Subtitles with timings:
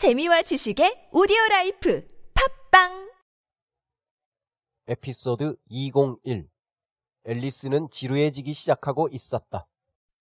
[0.00, 3.10] 재미와 지식의 오디오 life 팟빵
[4.86, 6.48] 에피소드 201
[7.24, 9.66] 앨리스는 지루해지기 시작하고 있었다.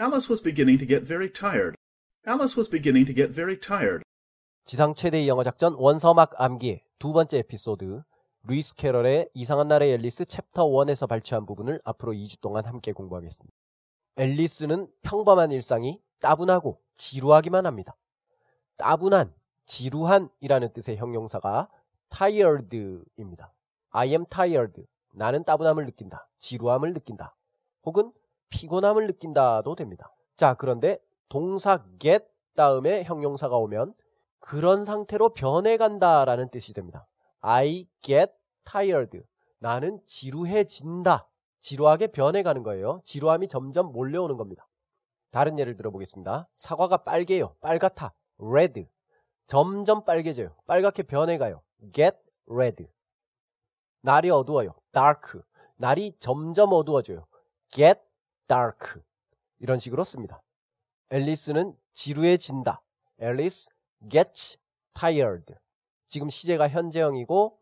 [0.00, 1.74] Alice was beginning to get very tired.
[2.24, 4.04] Alice was beginning to get very tired.
[4.64, 8.00] 지상 최대의 영어 작전 원서막 암기의 두 번째 에피소드
[8.44, 13.52] 루이스 캐럴의 이상한 나라의 앨리스 챕터 1에서 발췌한 부분을 앞으로 2주 동안 함께 공부하겠습니다.
[14.18, 17.96] 앨리스는 평범한 일상이 따분하고 지루하기만 합니다.
[18.76, 19.34] 따분한,
[19.66, 21.68] 지루한이라는 뜻의 형용사가
[22.10, 23.52] tired입니다.
[23.90, 24.84] I am tired.
[25.12, 26.28] 나는 따분함을 느낀다.
[26.38, 27.34] 지루함을 느낀다.
[27.84, 28.12] 혹은
[28.50, 30.12] 피곤함을 느낀다도 됩니다.
[30.36, 32.24] 자, 그런데 동사 get
[32.54, 33.94] 다음에 형용사가 오면
[34.38, 37.06] 그런 상태로 변해간다라는 뜻이 됩니다.
[37.40, 38.32] I get
[38.64, 39.22] tired.
[39.58, 41.28] 나는 지루해진다.
[41.60, 43.00] 지루하게 변해가는 거예요.
[43.04, 44.68] 지루함이 점점 몰려오는 겁니다.
[45.30, 46.48] 다른 예를 들어보겠습니다.
[46.54, 47.56] 사과가 빨개요.
[47.60, 48.14] 빨갛다.
[48.38, 48.86] red.
[49.46, 50.54] 점점 빨개져요.
[50.66, 51.62] 빨갛게 변해가요.
[51.92, 52.16] get
[52.48, 52.86] red.
[54.00, 54.74] 날이 어두워요.
[54.92, 55.40] dark.
[55.76, 57.26] 날이 점점 어두워져요.
[57.70, 58.00] get
[58.48, 59.00] dark.
[59.58, 60.42] 이런 식으로 씁니다.
[61.10, 62.82] 앨리스는 지루해진다.
[63.18, 63.70] 앨리스
[64.10, 64.58] gets
[64.94, 65.54] tired.
[66.06, 67.58] 지금 시제가 현재형이고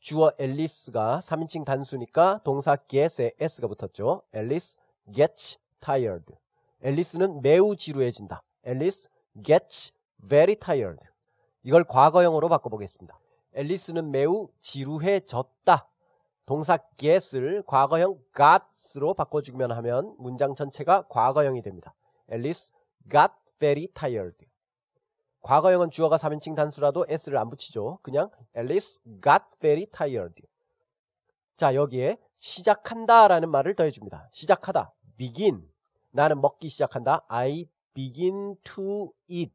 [0.00, 4.22] 주어 앨리스가 3인칭 단수니까 동사 get에 s가 붙었죠.
[4.32, 4.78] 앨리스
[5.12, 6.34] gets tired.
[6.82, 8.42] 앨리스는 매우 지루해진다.
[8.64, 9.08] 앨리스
[9.42, 9.92] gets
[10.28, 10.98] very tired.
[11.64, 13.18] 이걸 과거형으로 바꿔보겠습니다.
[13.54, 15.88] 앨리스는 매우 지루해졌다.
[16.46, 21.94] 동사 get을 과거형 got으로 바꿔주면 하면 문장 전체가 과거형이 됩니다.
[22.28, 22.74] 앨리스
[23.10, 24.46] got very tired.
[25.40, 27.98] 과거형은 주어가 3인칭 단수라도 s를 안 붙이죠.
[28.02, 30.42] 그냥 앨리스 got very tired.
[31.56, 34.28] 자, 여기에 시작한다 라는 말을 더해줍니다.
[34.32, 34.92] 시작하다.
[35.16, 35.66] begin.
[36.10, 37.24] 나는 먹기 시작한다.
[37.28, 39.54] I begin to eat.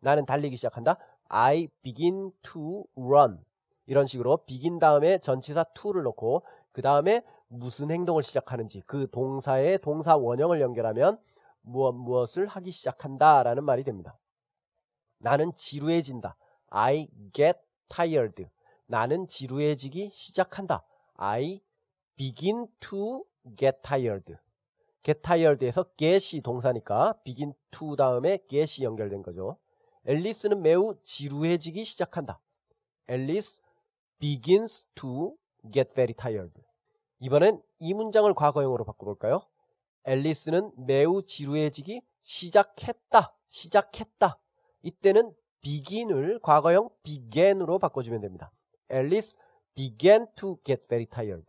[0.00, 0.98] 나는 달리기 시작한다.
[1.36, 3.44] I begin to run.
[3.86, 10.16] 이런 식으로 begin 다음에 전치사 to를 넣고 그 다음에 무슨 행동을 시작하는지 그 동사의 동사
[10.16, 11.18] 원형을 연결하면
[11.60, 14.16] 무엇 무엇을 하기 시작한다라는 말이 됩니다.
[15.18, 16.36] 나는 지루해진다.
[16.68, 18.46] I get tired.
[18.86, 20.84] 나는 지루해지기 시작한다.
[21.14, 21.60] I
[22.14, 23.24] begin to
[23.58, 24.36] get tired.
[25.02, 29.58] get tired에서 get이 동사니까 begin to 다음에 get이 연결된 거죠.
[30.06, 32.40] 앨리스는 매우 지루해지기 시작한다.
[33.08, 33.62] 앨리스
[34.18, 35.36] begins to
[35.72, 36.52] get very tired.
[37.20, 39.40] 이번엔 이 문장을 과거형으로 바꿔볼까요?
[40.04, 43.34] 앨리스는 매우 지루해지기 시작했다.
[43.48, 44.38] 시작했다.
[44.82, 48.52] 이때는 begin을 과거형 began으로 바꿔주면 됩니다.
[48.90, 49.38] 앨리스
[49.74, 51.46] began to get very tired.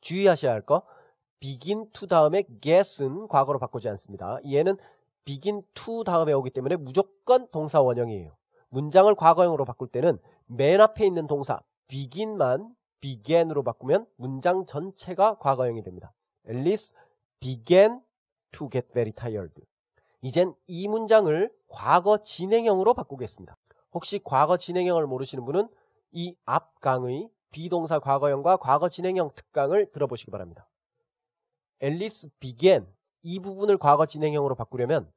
[0.00, 0.82] 주의하셔야 할 거,
[1.40, 4.38] begin to 다음에 get은 과거로 바꾸지 않습니다.
[4.46, 4.76] 얘는
[5.24, 8.36] begin to 다음에 오기 때문에 무조건 동사 원형이에요.
[8.70, 16.12] 문장을 과거형으로 바꿀 때는 맨 앞에 있는 동사 begin만 began으로 바꾸면 문장 전체가 과거형이 됩니다.
[16.48, 16.96] Alice
[17.40, 18.00] began
[18.52, 19.52] to get very tired.
[20.22, 23.56] 이젠 이 문장을 과거 진행형으로 바꾸겠습니다.
[23.92, 25.68] 혹시 과거 진행형을 모르시는 분은
[26.12, 30.68] 이 앞 강의 비동사 과거형과 과거 진행형 특강을 들어보시기 바랍니다.
[31.82, 32.86] Alice began
[33.22, 35.10] 이 부분을 과거 진행형으로 바꾸려면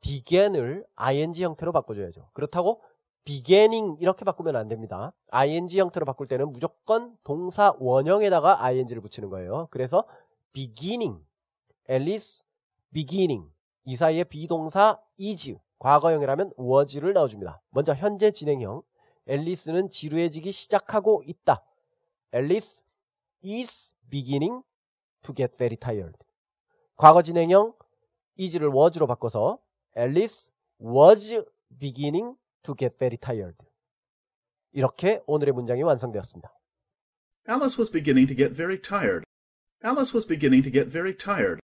[0.00, 2.30] began을 ing 형태로 바꿔줘야죠.
[2.32, 2.82] 그렇다고
[3.24, 5.12] beginning 이렇게 바꾸면 안 됩니다.
[5.30, 9.68] ing 형태로 바꿀 때는 무조건 동사 원형에다가 ing를 붙이는 거예요.
[9.70, 10.04] 그래서
[10.52, 11.22] beginning,
[11.90, 12.46] Alice
[12.92, 13.50] beginning
[13.84, 17.60] 이 사이에 비동사 is 과거형이라면 was를 넣어줍니다.
[17.70, 18.82] 먼저 현재 진행형
[19.26, 21.64] 앨리스는 지루해지기 시작하고 있다.
[22.34, 22.84] Alice
[23.44, 24.62] is beginning
[25.22, 26.25] to get very tired.
[26.96, 27.74] 과거 진행형
[28.38, 29.58] is를 was로 바꿔서
[29.96, 31.44] Alice was
[31.78, 33.56] beginning to get very tired.
[34.72, 36.50] 이렇게 오늘의 문장이 완성되었습니다.
[37.48, 39.24] Alice was beginning to get very tired.
[39.84, 41.60] Alice was beginning to get very tired.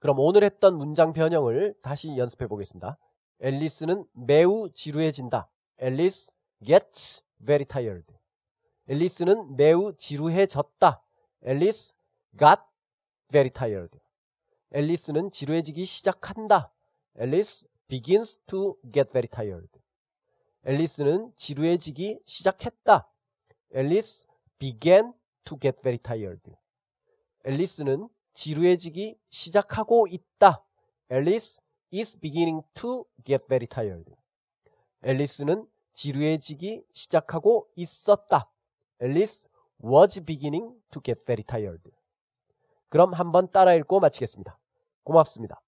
[0.00, 2.98] 그럼 오늘 했던 문장 변형을 다시 연습해 보겠습니다.
[3.40, 5.48] 앨리스는 매우 지루해진다.
[5.78, 6.32] 앨리스
[6.64, 8.06] gets very tired.
[8.88, 11.02] 앨리스는 매우 지루해졌다.
[11.44, 11.94] 앨리스
[12.36, 12.62] got
[13.30, 13.96] very tired.
[14.72, 16.72] 앨리스는 지루해지기 시작한다.
[17.16, 19.68] 앨리스 begins to get very tired.
[20.64, 23.08] 앨리스는 지루해지기 시작했다.
[23.72, 24.26] 앨리스
[24.58, 26.42] began to get very tired.
[27.44, 30.62] 앨리스는 지루해지기 시작하고 있다.
[31.10, 31.62] 앨리스
[31.94, 34.12] is beginning to get very tired.
[35.02, 38.50] 앨리스는 지루해지기 시작하고 있었다.
[39.00, 39.48] 앨리스
[39.82, 41.97] was beginning to get very tired.
[42.88, 44.58] 그럼 한번 따라 읽고 마치겠습니다.
[45.04, 45.60] 고맙습니다.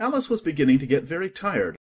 [0.00, 1.79] Alice was beginning to get very tired.